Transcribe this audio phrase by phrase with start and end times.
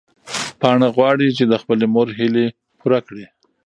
[0.59, 2.45] پاڼه غواړي چې د خپلې مور هیلې
[2.79, 3.25] پوره کړي.